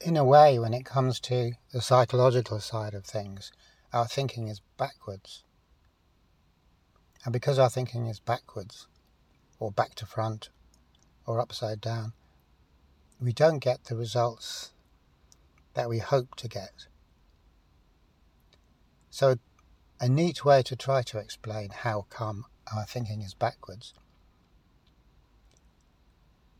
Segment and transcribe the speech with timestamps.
[0.00, 3.52] in a way, when it comes to the psychological side of things,
[3.92, 5.42] our thinking is backwards.
[7.24, 8.86] And because our thinking is backwards,
[9.58, 10.50] or back to front,
[11.26, 12.12] or upside down,
[13.20, 14.72] we don't get the results
[15.74, 16.86] that we hope to get.
[19.10, 19.36] So,
[19.98, 22.44] a neat way to try to explain how come
[22.74, 23.94] our thinking is backwards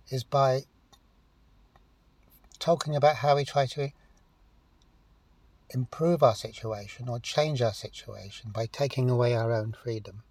[0.09, 0.63] is by
[2.67, 3.93] talking about how we try to
[5.71, 10.25] improve our situation or change our situation by taking away our own freedom.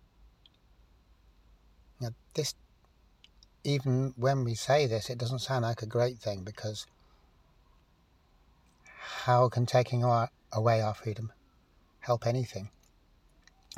[2.01, 2.53] Now, this,
[3.63, 6.85] even when we say this, it doesn't sound like a great thing because
[9.23, 11.31] how can taking our, away our freedom
[11.99, 12.67] help anything?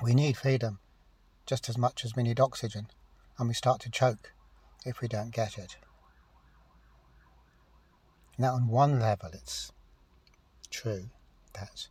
[0.01, 0.79] We need freedom
[1.45, 2.87] just as much as we need oxygen,
[3.37, 4.33] and we start to choke
[4.83, 5.77] if we don't get it.
[8.37, 9.71] Now, on one level, it's
[10.69, 11.09] true
[11.53, 11.87] that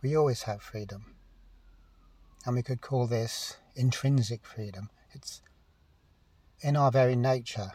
[0.00, 1.14] we always have freedom.
[2.46, 4.90] And we could call this intrinsic freedom.
[5.12, 5.42] It's
[6.60, 7.72] in our very nature.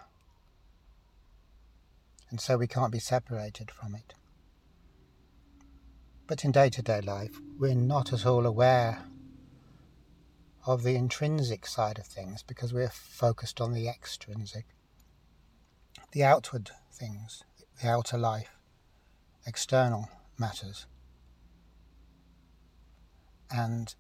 [2.30, 4.14] And so we can't be separated from it.
[6.26, 9.06] But in day to day life, we're not at all aware
[10.66, 14.66] of the intrinsic side of things because we're focused on the extrinsic,
[16.12, 17.44] the outward things,
[17.82, 18.58] the outer life,
[19.46, 20.86] external matters.
[23.52, 23.94] And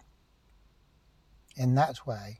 [1.55, 2.39] in that way,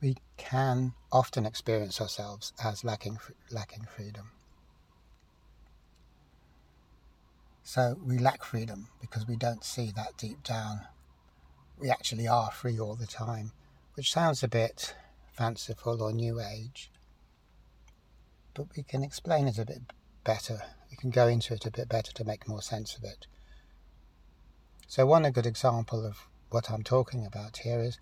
[0.00, 3.18] we can often experience ourselves as lacking,
[3.50, 4.30] lacking freedom.
[7.62, 10.80] So we lack freedom because we don't see that deep down.
[11.78, 13.52] We actually are free all the time,
[13.94, 14.94] which sounds a bit
[15.32, 16.90] fanciful or new age
[18.54, 19.82] but we can explain it a bit
[20.24, 20.62] better.
[20.90, 23.26] We can go into it a bit better to make more sense of it.
[24.86, 27.98] So, one good example of what I'm talking about here is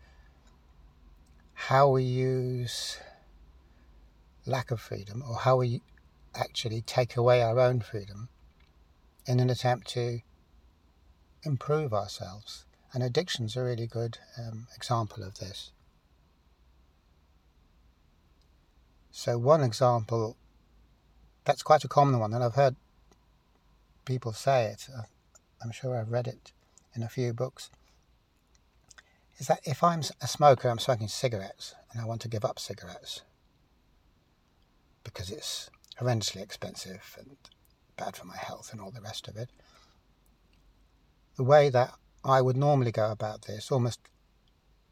[1.55, 2.99] how we use
[4.45, 5.83] lack of freedom or how we
[6.35, 8.29] actually take away our own freedom
[9.27, 10.21] in an attempt to
[11.45, 12.65] improve ourselves.
[12.93, 15.71] And addiction's a really good um, example of this.
[19.13, 20.37] So, one example
[21.45, 22.77] that's quite a common one, and I've heard
[24.05, 24.89] people say it.
[24.97, 25.03] Uh,
[25.63, 26.53] I'm sure I've read it
[26.95, 27.71] in a few books.
[29.39, 32.59] Is that if I'm a smoker, I'm smoking cigarettes, and I want to give up
[32.59, 33.23] cigarettes
[35.03, 37.37] because it's horrendously expensive and
[37.97, 39.51] bad for my health and all the rest of it.
[41.37, 44.01] The way that I would normally go about this, almost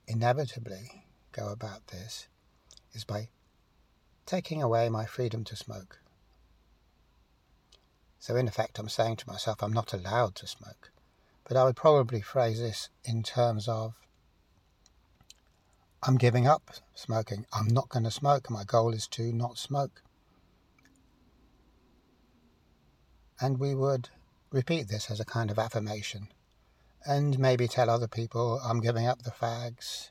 [0.06, 2.28] inevitably go about this,
[2.92, 3.28] is by
[4.24, 6.00] taking away my freedom to smoke.
[8.18, 10.90] So, in effect, I'm saying to myself, I'm not allowed to smoke.
[11.44, 13.94] But I would probably phrase this in terms of
[16.02, 17.46] I'm giving up smoking.
[17.52, 18.50] I'm not going to smoke.
[18.50, 20.02] My goal is to not smoke.
[23.40, 24.10] And we would
[24.50, 26.28] repeat this as a kind of affirmation
[27.06, 30.10] and maybe tell other people, I'm giving up the fags.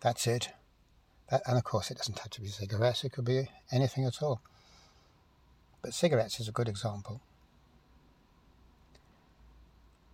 [0.00, 0.50] That's it.
[1.30, 4.22] That, and of course, it doesn't have to be cigarettes, it could be anything at
[4.22, 4.40] all.
[5.82, 7.20] But cigarettes is a good example.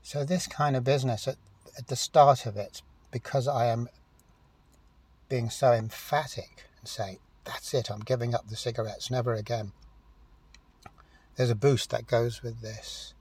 [0.03, 1.37] So, this kind of business, at,
[1.79, 3.89] at the start of it, because I am
[5.29, 9.73] being so emphatic and saying, that's it, I'm giving up the cigarettes, never again.
[11.37, 13.15] There's a boost that goes with this,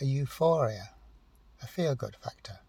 [0.00, 0.90] a euphoria,
[1.62, 2.60] a feel good factor.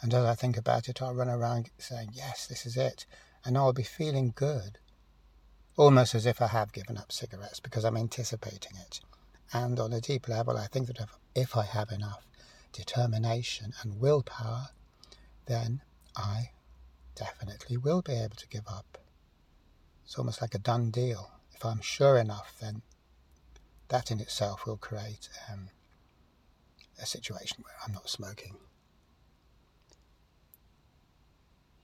[0.00, 3.06] And as I think about it, I'll run around saying, yes, this is it.
[3.44, 4.78] And I'll be feeling good
[5.76, 9.00] almost as if I have given up cigarettes because I'm anticipating it.
[9.52, 12.26] And on a deep level, I think that if, if I have enough
[12.72, 14.68] determination and willpower,
[15.46, 15.82] then
[16.16, 16.50] I
[17.14, 18.98] definitely will be able to give up.
[20.04, 21.30] It's almost like a done deal.
[21.54, 22.82] If I'm sure enough, then
[23.88, 25.68] that in itself will create um,
[27.00, 28.56] a situation where I'm not smoking.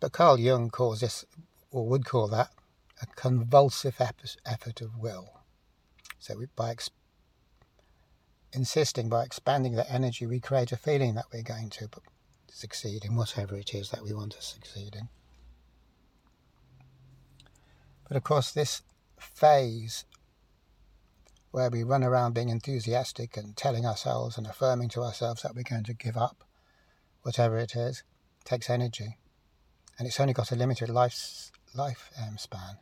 [0.01, 1.25] But Carl Jung calls this,
[1.71, 2.51] or would call that,
[3.01, 5.41] a convulsive effort of will.
[6.19, 6.91] So we, by ex-
[8.53, 11.89] insisting, by expanding that energy, we create a feeling that we're going to
[12.49, 15.09] succeed in whatever it is that we want to succeed in.
[18.09, 18.83] But of course, this
[19.19, 20.05] phase
[21.51, 25.63] where we run around being enthusiastic and telling ourselves and affirming to ourselves that we're
[25.63, 26.45] going to give up
[27.23, 28.03] whatever it is
[28.45, 29.19] takes energy.
[29.99, 32.79] And it's only got a limited life, life um, span.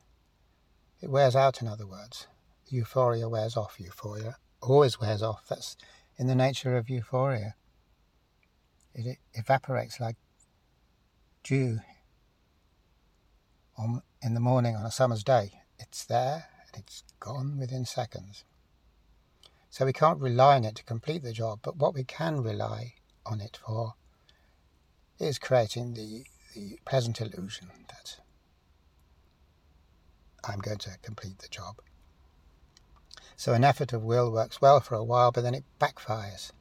[1.00, 2.26] It wears out, in other words.
[2.68, 3.78] euphoria wears off.
[3.78, 5.46] Euphoria always wears off.
[5.48, 5.76] That's
[6.16, 7.54] in the nature of euphoria.
[8.94, 10.16] It evaporates like
[11.44, 11.80] dew
[13.76, 15.60] on, in the morning on a summer's day.
[15.78, 18.44] It's there and it's gone within seconds.
[19.68, 22.94] So we can't rely on it to complete the job, but what we can rely
[23.26, 23.94] on it for
[25.18, 28.16] is creating the, the pleasant illusion that
[30.46, 31.80] I'm going to complete the job.
[33.36, 36.52] So an effort of will works well for a while, but then it backfires.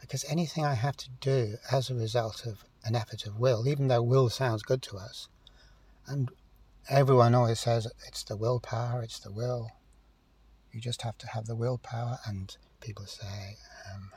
[0.00, 3.88] Because anything I have to do as a result of an effort of will, even
[3.88, 5.28] though will sounds good to us,
[6.06, 6.30] and
[6.88, 9.70] everyone always says it's the willpower, it's the will.
[10.72, 13.56] You just have to have the willpower, and people say
[13.92, 14.10] um,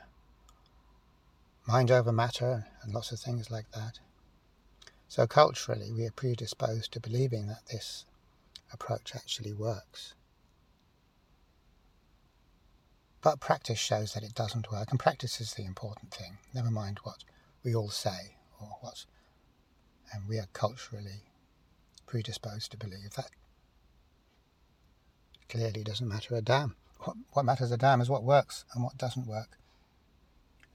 [1.66, 4.00] mind over matter, and lots of things like that.
[5.08, 8.04] So, culturally, we are predisposed to believing that this
[8.72, 10.14] approach actually works.
[13.20, 16.38] But practice shows that it doesn't work, and practice is the important thing.
[16.54, 17.24] Never mind what
[17.64, 19.04] we all say or what,
[20.12, 21.22] and we are culturally
[22.06, 23.30] predisposed to believe that.
[25.48, 26.76] Clearly, doesn't matter a damn.
[27.00, 29.58] What, what matters a damn is what works and what doesn't work.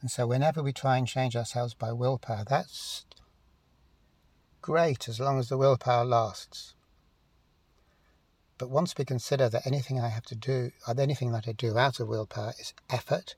[0.01, 3.05] And so, whenever we try and change ourselves by willpower, that's
[4.61, 6.73] great as long as the willpower lasts.
[8.57, 11.77] But once we consider that anything I have to do, uh, anything that I do
[11.77, 13.35] out of willpower is effort,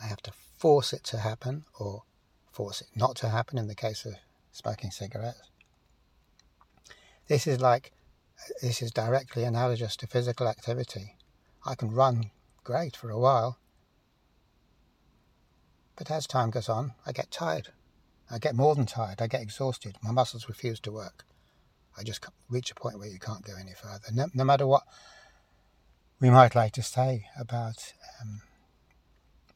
[0.00, 2.04] I have to force it to happen or
[2.50, 4.14] force it not to happen in the case of
[4.52, 5.50] smoking cigarettes.
[7.28, 7.92] This is like,
[8.62, 11.16] this is directly analogous to physical activity.
[11.64, 12.30] I can run
[12.62, 13.58] great for a while,
[15.96, 17.68] but as time goes on, I get tired.
[18.30, 19.22] I get more than tired.
[19.22, 19.96] I get exhausted.
[20.02, 21.24] My muscles refuse to work.
[21.98, 24.08] I just reach a point where you can't go any further.
[24.12, 24.82] No, no matter what
[26.20, 28.42] we might like to say about um,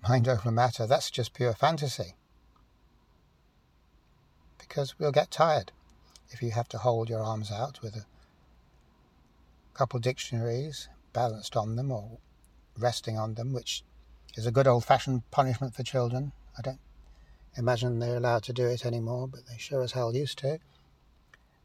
[0.08, 2.14] mind over matter, that's just pure fantasy.
[4.58, 5.72] Because we'll get tired
[6.30, 8.06] if you have to hold your arms out with a
[9.74, 12.18] couple dictionaries balanced on them or
[12.78, 13.82] resting on them, which
[14.36, 16.32] is a good old fashioned punishment for children.
[16.56, 16.80] I don't
[17.56, 20.58] imagine they're allowed to do it anymore, but they sure as hell used to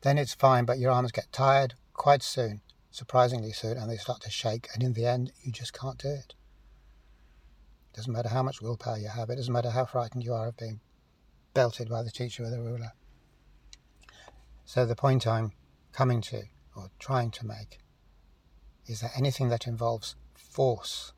[0.05, 2.61] then it's fine, but your arms get tired quite soon,
[2.91, 6.09] surprisingly soon, and they start to shake, and in the end, you just can't do
[6.09, 6.35] it.
[7.95, 10.57] Doesn't matter how much willpower you have, it doesn't matter how frightened you are of
[10.57, 10.79] being
[11.55, 12.91] belted by the teacher with a ruler.
[14.63, 15.53] So, the point I'm
[15.91, 16.43] coming to,
[16.75, 17.79] or trying to make,
[18.85, 21.13] is that anything that involves force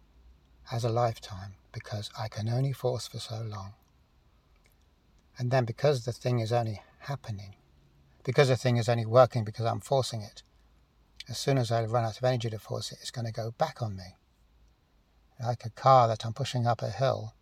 [0.68, 3.74] has a lifetime because I can only force for so long.
[5.38, 7.57] And then, because the thing is only happening,
[8.28, 10.44] because the thing is only working because I'm forcing it.
[11.30, 13.52] As soon as I run out of energy to force it, it's going to go
[13.58, 14.18] back on me.
[15.42, 17.36] Like a car that I'm pushing up a hill,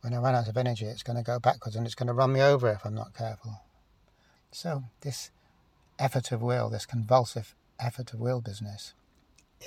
[0.00, 2.14] when I run out of energy, it's going to go backwards and it's going to
[2.14, 3.60] run me over if I'm not careful.
[4.50, 5.30] So, this
[5.98, 8.94] effort of will, this convulsive effort of will business,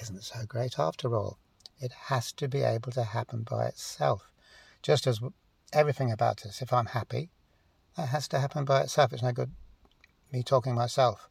[0.01, 1.37] isn't so great after all.
[1.79, 4.31] It has to be able to happen by itself.
[4.81, 5.19] Just as
[5.71, 7.29] everything about us, if I'm happy,
[7.97, 9.13] that has to happen by itself.
[9.13, 9.51] It's no good
[10.31, 11.29] me talking myself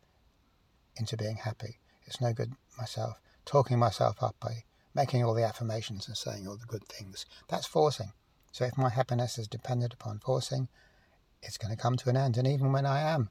[0.96, 1.78] into being happy.
[2.04, 6.56] It's no good myself talking myself up by making all the affirmations and saying all
[6.56, 7.26] the good things.
[7.48, 8.12] That's forcing.
[8.52, 10.68] So if my happiness is dependent upon forcing,
[11.42, 12.36] it's going to come to an end.
[12.36, 13.30] And even when I am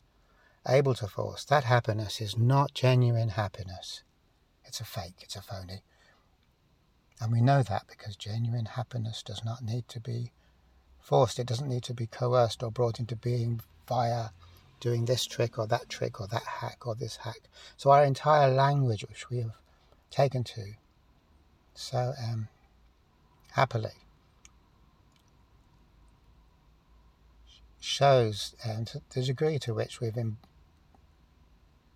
[0.68, 4.03] able to force, that happiness is not genuine happiness.
[4.65, 5.84] It's a fake, it's a phony.
[7.22, 10.32] And we know that because genuine happiness does not need to be
[11.10, 11.39] forced.
[11.39, 14.30] It doesn't need to be coerced or brought into being via
[14.80, 17.50] doing this trick or that trick or that hack or this hack.
[17.78, 19.58] So our entire language, which we have
[20.12, 20.75] taken to
[21.74, 22.48] so um,
[23.54, 23.98] happily,
[27.80, 30.38] shows um, the degree to which we've em-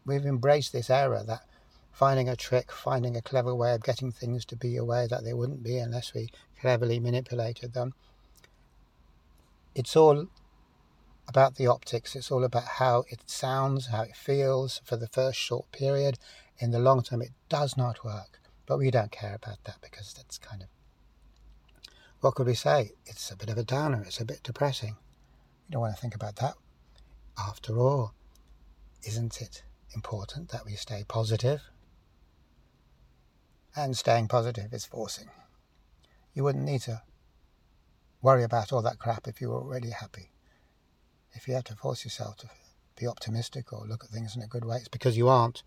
[0.08, 1.44] we've embraced this error that
[1.92, 5.24] finding a trick, finding a clever way of getting things to be a way that
[5.24, 7.94] they wouldn't be unless we cleverly manipulated them,
[9.76, 10.28] it's all
[11.28, 12.16] about the optics.
[12.16, 16.20] It's all about how it sounds, how it feels for the first short period.
[16.60, 18.40] In the long term, it does not work.
[18.66, 20.68] But we don't care about that because that's kind of
[22.22, 22.92] what could we say?
[23.06, 24.02] It's a bit of a downer.
[24.06, 24.96] It's a bit depressing.
[25.68, 26.54] We don't want to think about that.
[27.38, 28.14] After all,
[29.06, 29.64] isn't it
[29.94, 31.62] important that we stay positive?
[33.76, 35.32] And staying positive is forcing.
[36.34, 37.02] You wouldn't need to
[38.24, 40.32] worry about all that crap if you're already happy.
[41.34, 42.50] If you have to force yourself to
[42.96, 45.62] be optimistic or look at things in a good way, it's because you aren't.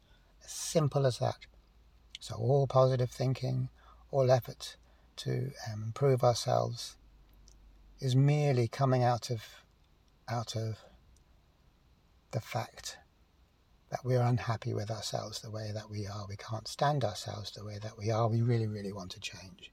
[0.44, 1.46] As simple as that.
[2.18, 3.68] So all positive thinking,
[4.10, 4.76] all effort
[5.16, 6.96] to um, improve ourselves
[8.00, 9.42] is merely coming out of
[10.28, 10.78] out of
[12.32, 12.98] the fact
[13.90, 16.26] that we're unhappy with ourselves the way that we are.
[16.28, 18.28] We can't stand ourselves the way that we are.
[18.28, 19.70] We really, really want to change.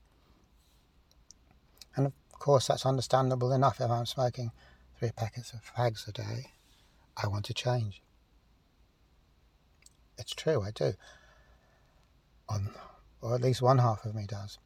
[1.96, 3.80] And course, that's understandable enough.
[3.80, 4.52] If I'm smoking
[5.00, 6.52] three packets of fags a day,
[7.16, 8.02] I want to change.
[10.18, 10.94] It's true, I do.
[12.50, 12.70] On,
[13.22, 14.60] or at least one half of me does.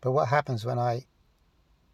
[0.00, 1.04] But what happens when I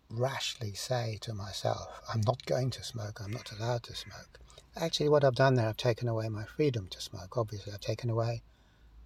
[0.08, 4.40] rashly say to myself, I'm not going to smoke, I'm not allowed to smoke?
[4.74, 7.36] Actually, what I've done there, I've taken away my freedom to smoke.
[7.36, 8.40] Obviously, I've taken away.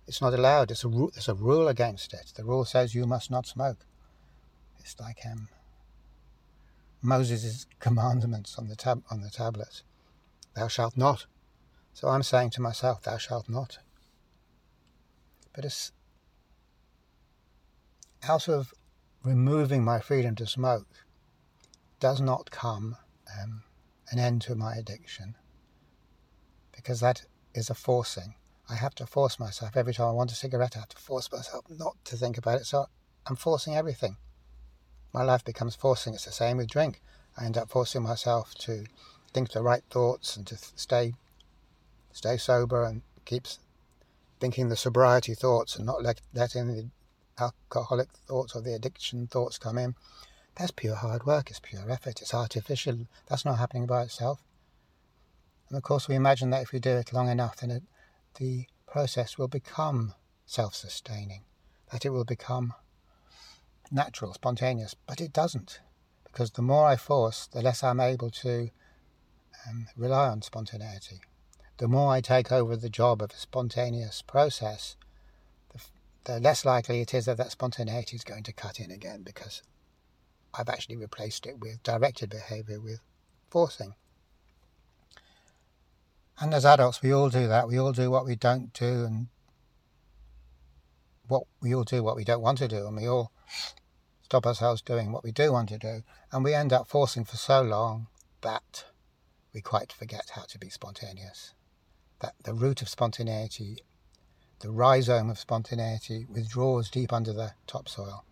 [0.06, 0.70] It's not allowed.
[0.70, 2.32] It's a, there's a rule against it.
[2.36, 3.84] The rule says you must not smoke.
[4.78, 5.48] It's like um,
[7.02, 9.82] Moses' commandments on the tab on the tablet.
[10.54, 11.26] Thou shalt not.
[11.92, 13.78] So I'm saying to myself, Thou shalt not.
[15.54, 15.92] But it's
[18.28, 18.72] out of
[19.22, 21.04] removing my freedom to smoke
[22.00, 22.96] does not come
[23.40, 23.62] um,
[24.10, 25.34] an end to my addiction
[26.74, 27.22] because that
[27.54, 28.34] is a forcing.
[28.68, 30.76] I have to force myself every time I want a cigarette.
[30.76, 32.66] I have to force myself not to think about it.
[32.66, 32.86] So
[33.26, 34.16] I'm forcing everything.
[35.12, 36.14] My life becomes forcing.
[36.14, 37.00] It's the same with drink.
[37.36, 38.84] I end up forcing myself to
[39.32, 41.14] think the right thoughts and to stay
[42.12, 43.46] stay sober and keep
[44.40, 46.88] thinking the sobriety thoughts and not let, letting the
[47.38, 49.94] alcoholic thoughts or the addiction thoughts come in.
[50.56, 51.50] That's pure hard work.
[51.50, 52.22] It's pure effort.
[52.22, 53.06] It's artificial.
[53.26, 54.42] That's not happening by itself.
[55.68, 57.82] And of course, we imagine that if we do it long enough, then it,
[58.38, 60.14] the process will become
[60.46, 61.42] self sustaining,
[61.92, 62.72] that it will become
[63.90, 64.94] natural, spontaneous.
[65.06, 65.80] But it doesn't,
[66.24, 68.70] because the more I force, the less I'm able to
[69.68, 71.20] um, rely on spontaneity.
[71.78, 74.96] The more I take over the job of a spontaneous process,
[75.72, 75.80] the,
[76.24, 79.62] the less likely it is that that spontaneity is going to cut in again because
[80.54, 83.00] I've actually replaced it with directed behavior, with
[83.50, 83.94] forcing.
[86.38, 87.68] And as adults, we all do that.
[87.68, 89.28] We all do what we don't do, and
[91.28, 93.32] what we all do what we don't want to do, and we all
[94.22, 97.36] stop ourselves doing what we do want to do, and we end up forcing for
[97.36, 98.08] so long
[98.42, 98.84] that
[99.52, 101.54] we quite forget how to be spontaneous.
[102.20, 103.78] That the root of spontaneity,
[104.60, 108.24] the rhizome of spontaneity, withdraws deep under the topsoil.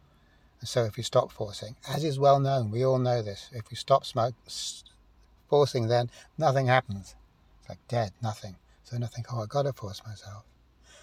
[0.61, 3.71] And so, if we stop forcing, as is well known, we all know this, if
[3.71, 4.35] we stop smoke,
[5.49, 7.15] forcing, then nothing happens.
[7.61, 8.57] It's like dead, nothing.
[8.85, 10.45] So think, oh, I've got to force myself.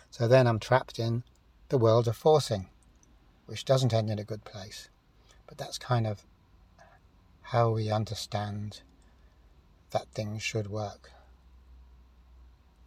[0.09, 1.23] So then I'm trapped in
[1.69, 2.67] the world of forcing,
[3.51, 4.87] which doesn't end in a good place.
[5.45, 6.23] But that's kind of
[7.41, 8.79] how we understand
[9.89, 11.11] that things should work,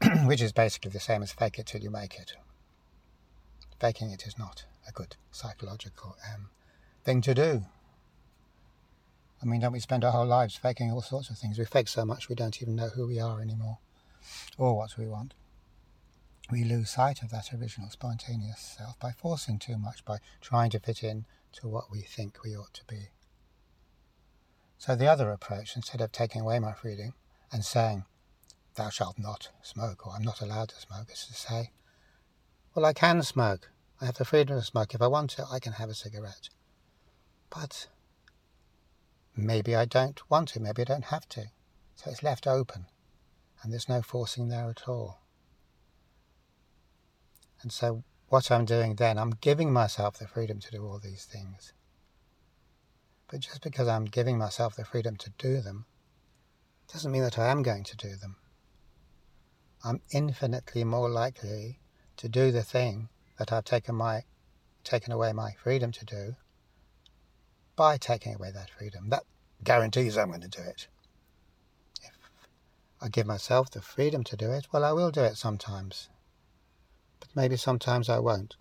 [0.24, 2.32] which is basically the same as fake it till you make it.
[3.78, 6.48] Faking it is not a good psychological um,
[7.04, 7.66] thing to do.
[9.42, 11.58] I mean, don't we spend our whole lives faking all sorts of things?
[11.58, 13.76] We fake so much we don't even know who we are anymore
[14.56, 15.34] or what we want.
[16.50, 20.78] We lose sight of that original spontaneous self by forcing too much, by trying to
[20.78, 23.08] fit in to what we think we ought to be.
[24.76, 27.14] So the other approach, instead of taking away my freedom
[27.50, 28.04] and saying,
[28.74, 31.70] thou shalt not smoke, or I'm not allowed to smoke, is to say,
[32.74, 33.70] well, I can smoke.
[34.00, 34.94] I have the freedom to smoke.
[34.94, 36.50] If I want to, I can have a cigarette.
[37.48, 37.88] But
[39.34, 41.46] maybe I don't want to, maybe I don't have to.
[41.94, 42.86] So it's left open,
[43.62, 45.23] and there's no forcing there at all.
[47.64, 51.24] And so, what I'm doing then, I'm giving myself the freedom to do all these
[51.24, 51.72] things.
[53.26, 55.86] But just because I'm giving myself the freedom to do them,
[56.92, 58.36] doesn't mean that I am going to do them.
[59.82, 61.80] I'm infinitely more likely
[62.18, 64.24] to do the thing that I've taken my
[64.84, 66.36] taken away my freedom to do
[67.76, 69.08] by taking away that freedom.
[69.08, 69.22] That
[69.62, 70.88] guarantees I'm going to do it.
[72.02, 72.12] If
[73.00, 76.10] I give myself the freedom to do it, well, I will do it sometimes.
[77.34, 78.56] Maybe sometimes I won't.